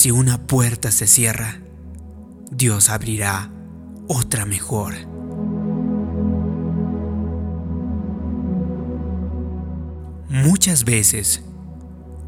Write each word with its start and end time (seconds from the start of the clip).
Si 0.00 0.10
una 0.10 0.46
puerta 0.46 0.90
se 0.92 1.06
cierra, 1.06 1.60
Dios 2.50 2.88
abrirá 2.88 3.52
otra 4.08 4.46
mejor. 4.46 4.94
Muchas 10.30 10.86
veces, 10.86 11.42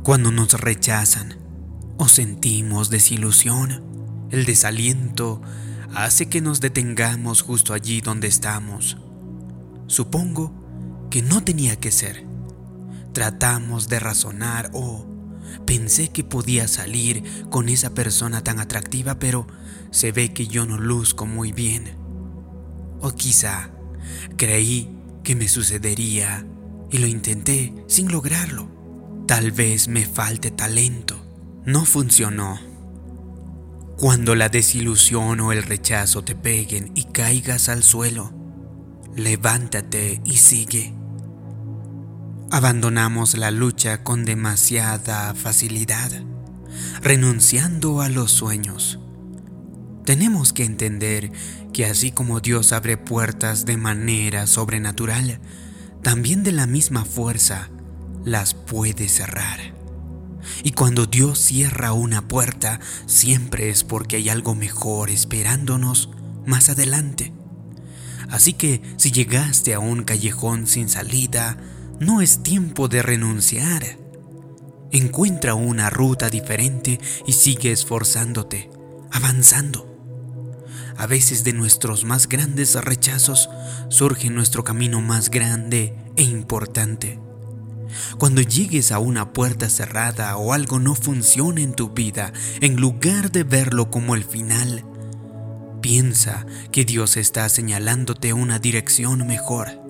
cuando 0.02 0.30
nos 0.30 0.52
rechazan 0.52 1.38
o 1.96 2.08
sentimos 2.08 2.90
desilusión, 2.90 3.82
el 4.30 4.44
desaliento 4.44 5.40
hace 5.94 6.28
que 6.28 6.42
nos 6.42 6.60
detengamos 6.60 7.40
justo 7.40 7.72
allí 7.72 8.02
donde 8.02 8.28
estamos. 8.28 8.98
Supongo 9.86 10.52
que 11.10 11.22
no 11.22 11.42
tenía 11.42 11.76
que 11.76 11.90
ser. 11.90 12.26
Tratamos 13.14 13.88
de 13.88 13.98
razonar 13.98 14.68
o 14.74 15.11
pensé 15.66 16.08
que 16.08 16.24
podía 16.24 16.68
salir 16.68 17.24
con 17.50 17.68
esa 17.68 17.94
persona 17.94 18.42
tan 18.44 18.58
atractiva, 18.60 19.18
pero 19.18 19.46
se 19.90 20.12
ve 20.12 20.32
que 20.32 20.46
yo 20.46 20.66
no 20.66 20.78
luzco 20.78 21.26
muy 21.26 21.52
bien. 21.52 21.96
O 23.00 23.12
quizá 23.12 23.70
creí 24.36 24.96
que 25.22 25.34
me 25.34 25.48
sucedería 25.48 26.46
y 26.90 26.98
lo 26.98 27.06
intenté 27.06 27.74
sin 27.86 28.10
lograrlo. 28.10 28.68
Tal 29.26 29.50
vez 29.50 29.88
me 29.88 30.04
falte 30.04 30.50
talento. 30.50 31.24
No 31.64 31.84
funcionó. 31.84 32.60
Cuando 33.96 34.34
la 34.34 34.48
desilusión 34.48 35.40
o 35.40 35.52
el 35.52 35.62
rechazo 35.62 36.24
te 36.24 36.34
peguen 36.34 36.90
y 36.94 37.04
caigas 37.04 37.68
al 37.68 37.82
suelo, 37.82 38.32
levántate 39.14 40.20
y 40.24 40.38
sigue. 40.38 40.92
Abandonamos 42.52 43.34
la 43.38 43.50
lucha 43.50 44.04
con 44.04 44.26
demasiada 44.26 45.34
facilidad, 45.34 46.10
renunciando 47.00 48.02
a 48.02 48.10
los 48.10 48.30
sueños. 48.30 48.98
Tenemos 50.04 50.52
que 50.52 50.66
entender 50.66 51.32
que 51.72 51.86
así 51.86 52.12
como 52.12 52.40
Dios 52.40 52.74
abre 52.74 52.98
puertas 52.98 53.64
de 53.64 53.78
manera 53.78 54.46
sobrenatural, 54.46 55.40
también 56.02 56.42
de 56.42 56.52
la 56.52 56.66
misma 56.66 57.06
fuerza 57.06 57.70
las 58.22 58.52
puede 58.52 59.08
cerrar. 59.08 59.58
Y 60.62 60.72
cuando 60.72 61.06
Dios 61.06 61.38
cierra 61.38 61.94
una 61.94 62.28
puerta, 62.28 62.80
siempre 63.06 63.70
es 63.70 63.82
porque 63.82 64.16
hay 64.16 64.28
algo 64.28 64.54
mejor 64.54 65.08
esperándonos 65.08 66.10
más 66.44 66.68
adelante. 66.68 67.32
Así 68.28 68.52
que 68.52 68.82
si 68.98 69.10
llegaste 69.10 69.72
a 69.72 69.78
un 69.78 70.04
callejón 70.04 70.66
sin 70.66 70.90
salida, 70.90 71.56
no 72.00 72.20
es 72.20 72.42
tiempo 72.42 72.88
de 72.88 73.02
renunciar. 73.02 73.98
Encuentra 74.90 75.54
una 75.54 75.90
ruta 75.90 76.30
diferente 76.30 77.00
y 77.26 77.32
sigue 77.32 77.72
esforzándote, 77.72 78.70
avanzando. 79.10 79.88
A 80.96 81.06
veces 81.06 81.44
de 81.44 81.52
nuestros 81.52 82.04
más 82.04 82.28
grandes 82.28 82.74
rechazos 82.74 83.48
surge 83.88 84.30
nuestro 84.30 84.64
camino 84.64 85.00
más 85.00 85.30
grande 85.30 85.96
e 86.16 86.22
importante. 86.22 87.18
Cuando 88.18 88.40
llegues 88.40 88.92
a 88.92 88.98
una 88.98 89.32
puerta 89.32 89.68
cerrada 89.68 90.36
o 90.36 90.52
algo 90.52 90.78
no 90.78 90.94
funciona 90.94 91.60
en 91.60 91.74
tu 91.74 91.90
vida, 91.90 92.32
en 92.60 92.76
lugar 92.76 93.32
de 93.32 93.44
verlo 93.44 93.90
como 93.90 94.14
el 94.14 94.24
final, 94.24 94.84
piensa 95.80 96.46
que 96.70 96.84
Dios 96.84 97.16
está 97.16 97.48
señalándote 97.48 98.32
una 98.32 98.58
dirección 98.58 99.26
mejor. 99.26 99.81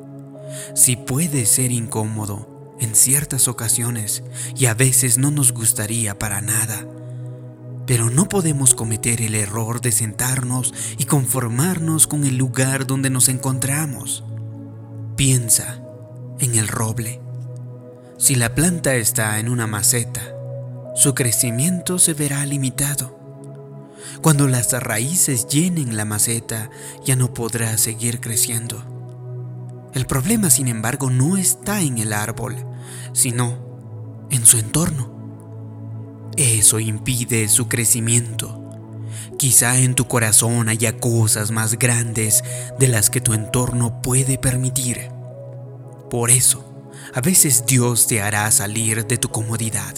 Si 0.75 0.97
puede 0.97 1.47
ser 1.47 1.73
incómodo 1.73 2.75
en 2.81 2.95
ciertas 2.95 3.49
ocasiones 3.49 4.23
y 4.57 4.67
a 4.67 4.75
veces 4.75 5.19
no 5.19 5.31
nos 5.31 5.53
gustaría 5.53 6.19
para 6.19 6.41
nada, 6.41 6.87
pero 7.87 8.11
no 8.11 8.29
podemos 8.29 8.75
cometer 8.75 9.21
el 9.23 9.35
error 9.35 9.81
de 9.81 9.93
sentarnos 9.93 10.73
y 10.99 11.05
conformarnos 11.05 12.07
con 12.07 12.25
el 12.25 12.37
lugar 12.37 12.87
donde 12.87 13.11
nos 13.11 13.29
encontramos. 13.29 14.25
Piensa 15.17 15.83
en 16.39 16.55
el 16.55 16.69
roble. 16.69 17.21
Si 18.19 18.35
la 18.35 18.55
planta 18.55 18.95
está 18.95 19.39
en 19.39 19.49
una 19.49 19.67
maceta, 19.67 20.23
su 20.95 21.15
crecimiento 21.15 21.99
se 21.99 22.15
verá 22.15 22.45
limitado. 22.47 23.19
Cuando 24.21 24.47
las 24.47 24.73
raíces 24.73 25.47
llenen 25.49 25.97
la 25.97 26.05
maceta, 26.05 26.71
ya 27.05 27.17
no 27.17 27.35
podrá 27.35 27.77
seguir 27.79 28.21
creciendo. 28.21 28.92
El 29.95 30.07
problema, 30.07 30.49
sin 30.49 30.69
embargo, 30.69 31.11
no 31.11 31.37
está 31.37 31.83
en 31.83 31.99
el 31.99 32.13
árbol, 32.13 32.57
sino 33.13 34.27
en 34.31 34.47
su 34.47 34.59
entorno. 34.59 35.13
Eso 36.37 36.81
impide 36.81 37.49
su 37.49 37.69
crecimiento. 37.69 38.59
Quizá 39.39 39.79
en 39.79 39.95
tu 39.95 40.09
corazón 40.09 40.69
haya 40.69 40.99
cosas 40.99 41.51
más 41.51 41.79
grandes 41.79 42.43
de 42.79 42.89
las 42.89 43.11
que 43.11 43.21
tu 43.21 43.35
entorno 43.35 44.01
puede 44.01 44.39
permitir. 44.39 45.11
Por 46.09 46.31
eso, 46.31 46.65
a 47.15 47.21
veces 47.21 47.65
Dios 47.67 48.07
te 48.07 48.23
hará 48.23 48.51
salir 48.51 49.07
de 49.07 49.19
tu 49.19 49.29
comodidad. 49.29 49.95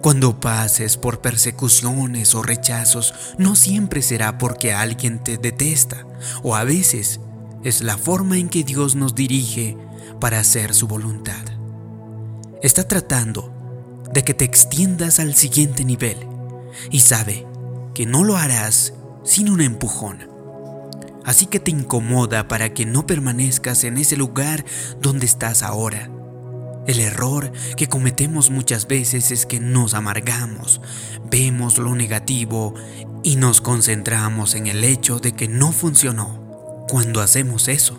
Cuando 0.00 0.38
pases 0.38 0.96
por 0.96 1.20
persecuciones 1.20 2.34
o 2.34 2.42
rechazos, 2.42 3.12
no 3.38 3.56
siempre 3.56 4.02
será 4.02 4.38
porque 4.38 4.72
alguien 4.72 5.22
te 5.22 5.36
detesta, 5.36 6.06
o 6.42 6.54
a 6.54 6.64
veces 6.64 7.20
es 7.64 7.82
la 7.82 7.98
forma 7.98 8.38
en 8.38 8.48
que 8.48 8.64
Dios 8.64 8.96
nos 8.96 9.14
dirige 9.14 9.76
para 10.20 10.40
hacer 10.40 10.74
su 10.74 10.86
voluntad. 10.86 11.44
Está 12.62 12.86
tratando 12.86 13.52
de 14.12 14.24
que 14.24 14.34
te 14.34 14.44
extiendas 14.44 15.20
al 15.20 15.34
siguiente 15.34 15.84
nivel 15.84 16.16
y 16.90 17.00
sabe 17.00 17.46
que 17.94 18.06
no 18.06 18.24
lo 18.24 18.36
harás 18.36 18.94
sin 19.24 19.50
un 19.50 19.60
empujón. 19.60 20.28
Así 21.24 21.46
que 21.46 21.60
te 21.60 21.70
incomoda 21.70 22.48
para 22.48 22.72
que 22.72 22.86
no 22.86 23.06
permanezcas 23.06 23.84
en 23.84 23.98
ese 23.98 24.16
lugar 24.16 24.64
donde 25.00 25.26
estás 25.26 25.62
ahora. 25.62 26.10
El 26.86 26.98
error 26.98 27.52
que 27.76 27.88
cometemos 27.88 28.50
muchas 28.50 28.88
veces 28.88 29.30
es 29.30 29.44
que 29.44 29.60
nos 29.60 29.94
amargamos, 29.94 30.80
vemos 31.30 31.78
lo 31.78 31.94
negativo 31.94 32.74
y 33.22 33.36
nos 33.36 33.60
concentramos 33.60 34.54
en 34.54 34.66
el 34.66 34.82
hecho 34.82 35.18
de 35.18 35.32
que 35.32 35.46
no 35.46 35.72
funcionó. 35.72 36.39
Cuando 36.90 37.20
hacemos 37.20 37.68
eso, 37.68 37.96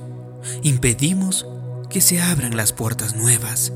impedimos 0.64 1.48
que 1.90 2.02
se 2.02 2.22
abran 2.22 2.58
las 2.58 2.74
puertas 2.74 3.16
nuevas. 3.16 3.72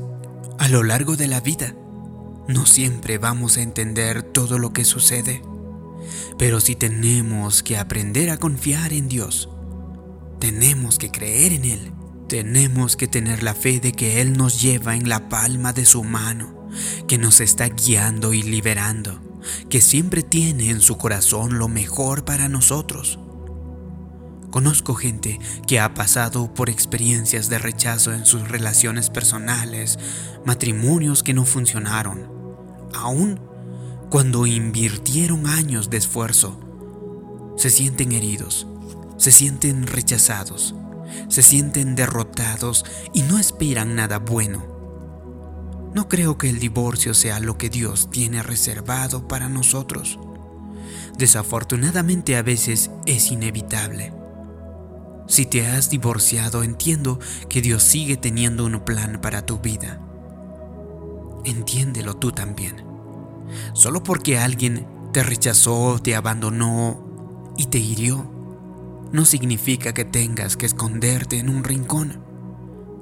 A 0.58 0.68
lo 0.68 0.82
largo 0.82 1.16
de 1.16 1.26
la 1.26 1.40
vida, 1.40 1.74
no 2.48 2.66
siempre 2.66 3.16
vamos 3.16 3.56
a 3.56 3.62
entender 3.62 4.22
todo 4.22 4.58
lo 4.58 4.74
que 4.74 4.84
sucede, 4.84 5.40
pero 6.36 6.60
si 6.60 6.76
tenemos 6.76 7.62
que 7.62 7.78
aprender 7.78 8.28
a 8.28 8.36
confiar 8.36 8.92
en 8.92 9.08
Dios, 9.08 9.48
tenemos 10.38 10.98
que 10.98 11.10
creer 11.10 11.54
en 11.54 11.64
Él, 11.64 11.92
tenemos 12.28 12.94
que 12.94 13.08
tener 13.08 13.42
la 13.42 13.54
fe 13.54 13.80
de 13.80 13.92
que 13.92 14.20
Él 14.20 14.36
nos 14.36 14.60
lleva 14.60 14.96
en 14.96 15.08
la 15.08 15.30
palma 15.30 15.72
de 15.72 15.86
su 15.86 16.04
mano, 16.04 16.68
que 17.08 17.16
nos 17.16 17.40
está 17.40 17.70
guiando 17.70 18.34
y 18.34 18.42
liberando, 18.42 19.18
que 19.70 19.80
siempre 19.80 20.22
tiene 20.22 20.68
en 20.68 20.82
su 20.82 20.98
corazón 20.98 21.58
lo 21.58 21.68
mejor 21.68 22.26
para 22.26 22.50
nosotros. 22.50 23.18
Conozco 24.56 24.94
gente 24.94 25.38
que 25.66 25.80
ha 25.80 25.92
pasado 25.92 26.54
por 26.54 26.70
experiencias 26.70 27.50
de 27.50 27.58
rechazo 27.58 28.14
en 28.14 28.24
sus 28.24 28.48
relaciones 28.48 29.10
personales, 29.10 29.98
matrimonios 30.46 31.22
que 31.22 31.34
no 31.34 31.44
funcionaron, 31.44 32.26
aún 32.94 33.38
cuando 34.08 34.46
invirtieron 34.46 35.46
años 35.46 35.90
de 35.90 35.98
esfuerzo, 35.98 36.58
se 37.58 37.68
sienten 37.68 38.12
heridos, 38.12 38.66
se 39.18 39.30
sienten 39.30 39.86
rechazados, 39.86 40.74
se 41.28 41.42
sienten 41.42 41.94
derrotados 41.94 42.86
y 43.12 43.24
no 43.24 43.38
esperan 43.38 43.94
nada 43.94 44.20
bueno. 44.20 44.64
No 45.94 46.08
creo 46.08 46.38
que 46.38 46.48
el 46.48 46.60
divorcio 46.60 47.12
sea 47.12 47.40
lo 47.40 47.58
que 47.58 47.68
Dios 47.68 48.08
tiene 48.10 48.42
reservado 48.42 49.28
para 49.28 49.50
nosotros. 49.50 50.18
Desafortunadamente 51.18 52.36
a 52.36 52.42
veces 52.42 52.90
es 53.04 53.30
inevitable. 53.30 54.14
Si 55.26 55.44
te 55.44 55.66
has 55.66 55.90
divorciado, 55.90 56.62
entiendo 56.62 57.18
que 57.48 57.60
Dios 57.60 57.82
sigue 57.82 58.16
teniendo 58.16 58.64
un 58.64 58.80
plan 58.80 59.20
para 59.20 59.44
tu 59.44 59.58
vida. 59.58 60.00
Entiéndelo 61.44 62.16
tú 62.16 62.32
también. 62.32 62.84
Solo 63.72 64.02
porque 64.02 64.38
alguien 64.38 64.86
te 65.12 65.22
rechazó, 65.22 65.98
te 66.00 66.14
abandonó 66.14 67.54
y 67.56 67.66
te 67.66 67.78
hirió, 67.78 68.30
no 69.12 69.24
significa 69.24 69.94
que 69.94 70.04
tengas 70.04 70.56
que 70.56 70.66
esconderte 70.66 71.38
en 71.38 71.48
un 71.48 71.64
rincón, 71.64 72.22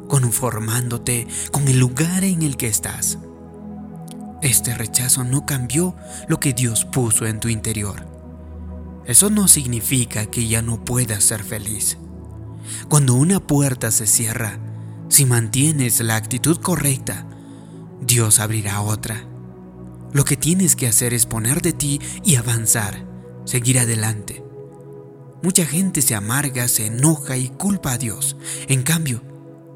conformándote 0.08 1.26
con 1.50 1.66
el 1.68 1.78
lugar 1.78 2.24
en 2.24 2.42
el 2.42 2.56
que 2.56 2.68
estás. 2.68 3.18
Este 4.42 4.74
rechazo 4.74 5.24
no 5.24 5.46
cambió 5.46 5.96
lo 6.28 6.38
que 6.38 6.52
Dios 6.52 6.84
puso 6.84 7.26
en 7.26 7.40
tu 7.40 7.48
interior. 7.48 8.06
Eso 9.06 9.30
no 9.30 9.48
significa 9.48 10.26
que 10.26 10.46
ya 10.46 10.62
no 10.62 10.84
puedas 10.84 11.24
ser 11.24 11.42
feliz. 11.42 11.98
Cuando 12.88 13.14
una 13.14 13.40
puerta 13.40 13.90
se 13.90 14.06
cierra, 14.06 14.58
si 15.08 15.24
mantienes 15.24 16.00
la 16.00 16.16
actitud 16.16 16.58
correcta, 16.58 17.26
Dios 18.00 18.40
abrirá 18.40 18.80
otra. 18.80 19.24
Lo 20.12 20.24
que 20.24 20.36
tienes 20.36 20.76
que 20.76 20.86
hacer 20.86 21.12
es 21.14 21.26
poner 21.26 21.60
de 21.60 21.72
ti 21.72 22.00
y 22.22 22.36
avanzar, 22.36 23.04
seguir 23.44 23.78
adelante. 23.78 24.44
Mucha 25.42 25.66
gente 25.66 26.02
se 26.02 26.14
amarga, 26.14 26.68
se 26.68 26.86
enoja 26.86 27.36
y 27.36 27.48
culpa 27.48 27.92
a 27.92 27.98
Dios. 27.98 28.36
En 28.68 28.82
cambio, 28.82 29.22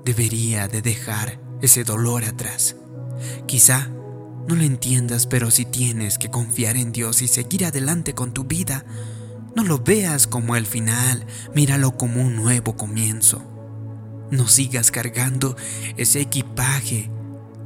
debería 0.05 0.69
de 0.69 0.81
dejar 0.81 1.40
ese 1.61 1.85
dolor 1.85 2.25
atrás. 2.25 2.76
Quizá 3.46 3.88
no 4.49 4.55
lo 4.55 4.62
entiendas, 4.62 5.26
pero 5.26 5.50
si 5.50 5.67
tienes 5.67 6.17
que 6.17 6.31
confiar 6.31 6.76
en 6.79 6.90
Dios 6.93 7.20
y 7.20 7.29
seguir 7.29 7.67
adelante 7.67 8.14
con 8.14 8.32
tu 8.32 8.44
vida, 8.44 8.87
no 9.55 9.65
lo 9.65 9.79
veas 9.79 10.27
como 10.27 10.56
el 10.56 10.67
final, 10.67 11.27
míralo 11.55 11.97
como 11.97 12.23
un 12.23 12.37
nuevo 12.37 12.77
comienzo. 12.77 13.43
No 14.31 14.47
sigas 14.47 14.91
cargando 14.91 15.56
ese 15.97 16.21
equipaje 16.21 17.11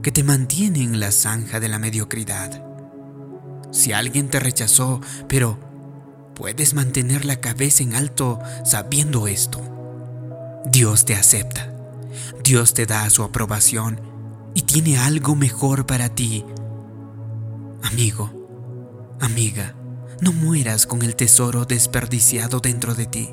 que 0.03 0.13
te 0.13 0.23
mantiene 0.23 0.83
en 0.83 1.01
la 1.01 1.13
zanja 1.13 1.61
de 1.61 1.69
la 1.69 1.79
mediocridad. 1.79 2.65
Si 3.73 3.93
alguien 3.93 4.29
te 4.29 4.41
rechazó, 4.41 5.01
pero 5.29 5.73
Puedes 6.35 6.73
mantener 6.73 7.25
la 7.25 7.37
cabeza 7.41 7.83
en 7.83 7.95
alto 7.95 8.41
sabiendo 8.65 9.27
esto. 9.27 9.61
Dios 10.67 11.05
te 11.05 11.15
acepta. 11.15 11.73
Dios 12.43 12.75
te 12.75 12.87
da 12.87 13.09
su 13.11 13.23
aprobación 13.23 14.01
y 14.55 14.63
tiene 14.63 14.99
algo 14.99 15.37
mejor 15.37 15.87
para 15.87 16.09
ti. 16.09 16.45
Amigo, 17.83 18.31
amiga, 19.21 19.75
no 20.23 20.33
mueras 20.33 20.87
con 20.87 21.03
el 21.03 21.17
tesoro 21.17 21.65
desperdiciado 21.65 22.61
dentro 22.61 22.95
de 22.95 23.07
ti. 23.07 23.31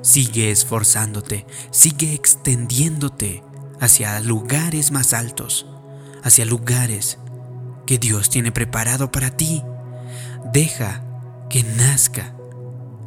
Sigue 0.00 0.52
esforzándote, 0.52 1.44
sigue 1.72 2.14
extendiéndote 2.14 3.42
hacia 3.80 4.20
lugares 4.20 4.92
más 4.92 5.12
altos, 5.12 5.66
hacia 6.22 6.44
lugares 6.44 7.18
que 7.84 7.98
Dios 7.98 8.30
tiene 8.30 8.52
preparado 8.52 9.10
para 9.10 9.36
ti. 9.36 9.64
Deja 10.52 11.04
que 11.50 11.64
nazca 11.64 12.36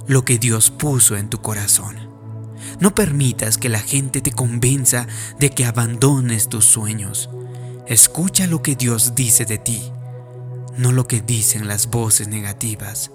lo 0.06 0.26
que 0.26 0.38
Dios 0.38 0.70
puso 0.70 1.16
en 1.16 1.30
tu 1.30 1.42
corazón. 1.42 1.96
No 2.82 2.94
permitas 2.94 3.58
que 3.58 3.70
la 3.70 3.80
gente 3.80 4.20
te 4.20 4.32
convenza 4.32 5.08
de 5.40 5.50
que 5.50 5.64
abandones 5.64 6.50
tus 6.50 6.66
sueños. 6.66 7.30
Escucha 7.88 8.48
lo 8.48 8.62
que 8.62 8.76
Dios 8.76 9.16
dice 9.16 9.46
de 9.46 9.60
ti, 9.60 9.93
no 10.78 10.92
lo 10.92 11.08
que 11.08 11.22
dicen 11.22 11.68
las 11.68 11.90
voces 11.90 12.28
negativas. 12.28 13.12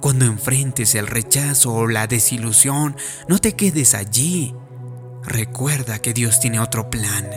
Cuando 0.00 0.24
enfrentes 0.24 0.94
el 0.94 1.06
rechazo 1.06 1.72
o 1.72 1.86
la 1.86 2.06
desilusión, 2.06 2.96
no 3.28 3.38
te 3.38 3.54
quedes 3.54 3.94
allí. 3.94 4.54
Recuerda 5.22 5.98
que 5.98 6.12
Dios 6.12 6.40
tiene 6.40 6.60
otro 6.60 6.90
plan. 6.90 7.28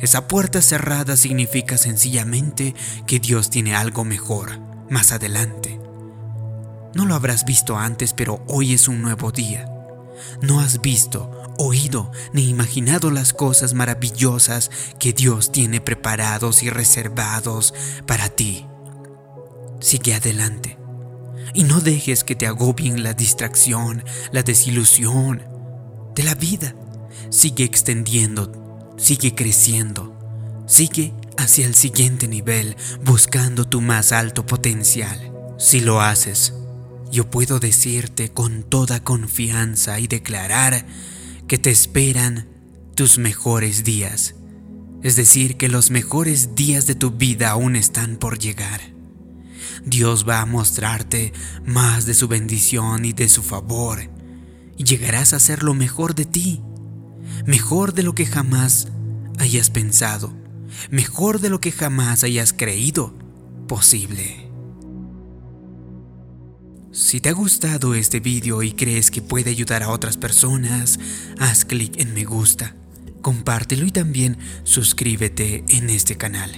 Esa 0.00 0.28
puerta 0.28 0.60
cerrada 0.60 1.16
significa 1.16 1.78
sencillamente 1.78 2.74
que 3.06 3.20
Dios 3.20 3.50
tiene 3.50 3.74
algo 3.74 4.04
mejor 4.04 4.58
más 4.90 5.12
adelante. 5.12 5.80
No 6.94 7.06
lo 7.06 7.14
habrás 7.14 7.44
visto 7.44 7.76
antes, 7.76 8.12
pero 8.12 8.44
hoy 8.46 8.74
es 8.74 8.86
un 8.86 9.02
nuevo 9.02 9.32
día. 9.32 9.68
No 10.42 10.60
has 10.60 10.80
visto, 10.80 11.43
oído 11.58 12.10
ni 12.32 12.48
imaginado 12.48 13.10
las 13.10 13.32
cosas 13.32 13.74
maravillosas 13.74 14.70
que 14.98 15.12
Dios 15.12 15.52
tiene 15.52 15.80
preparados 15.80 16.62
y 16.62 16.70
reservados 16.70 17.74
para 18.06 18.28
ti. 18.28 18.66
Sigue 19.80 20.14
adelante 20.14 20.78
y 21.52 21.64
no 21.64 21.80
dejes 21.80 22.24
que 22.24 22.34
te 22.34 22.46
agobien 22.46 23.02
la 23.02 23.14
distracción, 23.14 24.04
la 24.32 24.42
desilusión 24.42 25.42
de 26.14 26.22
la 26.22 26.34
vida. 26.34 26.74
Sigue 27.30 27.64
extendiendo, 27.64 28.94
sigue 28.96 29.34
creciendo, 29.34 30.16
sigue 30.66 31.14
hacia 31.36 31.66
el 31.66 31.74
siguiente 31.74 32.28
nivel 32.28 32.76
buscando 33.04 33.66
tu 33.66 33.80
más 33.80 34.12
alto 34.12 34.46
potencial. 34.46 35.32
Si 35.58 35.80
lo 35.80 36.00
haces, 36.00 36.54
yo 37.10 37.30
puedo 37.30 37.60
decirte 37.60 38.30
con 38.30 38.64
toda 38.64 39.04
confianza 39.04 40.00
y 40.00 40.08
declarar 40.08 40.86
que 41.48 41.58
te 41.58 41.70
esperan 41.70 42.48
tus 42.94 43.18
mejores 43.18 43.84
días. 43.84 44.34
Es 45.02 45.16
decir, 45.16 45.56
que 45.56 45.68
los 45.68 45.90
mejores 45.90 46.54
días 46.54 46.86
de 46.86 46.94
tu 46.94 47.10
vida 47.10 47.50
aún 47.50 47.76
están 47.76 48.16
por 48.16 48.38
llegar. 48.38 48.80
Dios 49.84 50.26
va 50.26 50.40
a 50.40 50.46
mostrarte 50.46 51.32
más 51.66 52.06
de 52.06 52.14
su 52.14 52.28
bendición 52.28 53.04
y 53.04 53.12
de 53.12 53.28
su 53.28 53.42
favor, 53.42 54.10
y 54.76 54.84
llegarás 54.84 55.34
a 55.34 55.40
ser 55.40 55.62
lo 55.62 55.74
mejor 55.74 56.14
de 56.14 56.24
ti, 56.24 56.62
mejor 57.46 57.92
de 57.92 58.02
lo 58.02 58.14
que 58.14 58.24
jamás 58.24 58.88
hayas 59.38 59.68
pensado, 59.68 60.32
mejor 60.90 61.40
de 61.40 61.50
lo 61.50 61.60
que 61.60 61.72
jamás 61.72 62.24
hayas 62.24 62.52
creído 62.52 63.14
posible. 63.68 64.43
Si 66.94 67.20
te 67.20 67.28
ha 67.28 67.32
gustado 67.32 67.96
este 67.96 68.20
video 68.20 68.62
y 68.62 68.70
crees 68.70 69.10
que 69.10 69.20
puede 69.20 69.50
ayudar 69.50 69.82
a 69.82 69.88
otras 69.88 70.16
personas, 70.16 71.00
haz 71.40 71.64
clic 71.64 71.98
en 71.98 72.14
me 72.14 72.22
gusta, 72.22 72.76
compártelo 73.20 73.84
y 73.84 73.90
también 73.90 74.38
suscríbete 74.62 75.64
en 75.66 75.90
este 75.90 76.16
canal. 76.16 76.52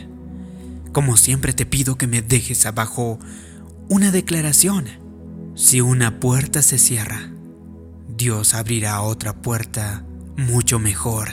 Como 0.93 1.17
siempre 1.17 1.55
te 1.55 1.65
pido 1.65 1.97
que 1.97 2.07
me 2.07 2.21
dejes 2.21 2.67
abajo 2.67 3.19
una 3.89 4.11
declaración. 4.11 4.85
Si 5.55 5.81
una 5.81 6.21
puerta 6.21 6.61
se 6.61 6.77
cierra, 6.77 7.31
Dios 8.15 8.53
abrirá 8.53 9.01
otra 9.01 9.41
puerta 9.41 10.05
mucho 10.37 10.79
mejor. 10.79 11.31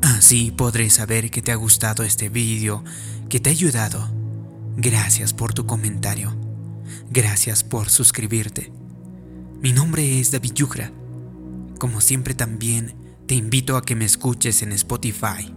Así 0.00 0.52
podré 0.52 0.88
saber 0.88 1.30
que 1.30 1.42
te 1.42 1.52
ha 1.52 1.56
gustado 1.56 2.02
este 2.02 2.30
video, 2.30 2.82
que 3.28 3.40
te 3.40 3.50
ha 3.50 3.52
ayudado. 3.52 4.10
Gracias 4.78 5.34
por 5.34 5.52
tu 5.52 5.66
comentario. 5.66 6.41
Gracias 7.10 7.64
por 7.64 7.90
suscribirte. 7.90 8.72
Mi 9.60 9.72
nombre 9.72 10.20
es 10.20 10.30
David 10.30 10.52
Yugra. 10.54 10.92
Como 11.78 12.00
siempre 12.00 12.34
también 12.34 12.94
te 13.26 13.34
invito 13.34 13.76
a 13.76 13.82
que 13.82 13.94
me 13.94 14.04
escuches 14.04 14.62
en 14.62 14.72
Spotify. 14.72 15.54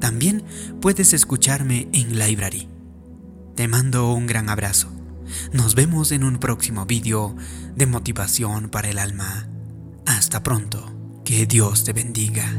También 0.00 0.44
puedes 0.80 1.12
escucharme 1.12 1.88
en 1.92 2.18
Library. 2.18 2.68
Te 3.54 3.68
mando 3.68 4.12
un 4.12 4.26
gran 4.26 4.48
abrazo. 4.48 4.90
Nos 5.52 5.74
vemos 5.74 6.12
en 6.12 6.24
un 6.24 6.38
próximo 6.38 6.86
vídeo 6.86 7.36
de 7.76 7.86
motivación 7.86 8.68
para 8.68 8.90
el 8.90 8.98
alma. 8.98 9.48
Hasta 10.06 10.42
pronto. 10.42 10.88
Que 11.24 11.46
Dios 11.46 11.84
te 11.84 11.92
bendiga. 11.92 12.52